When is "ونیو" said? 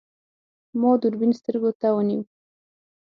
1.93-2.21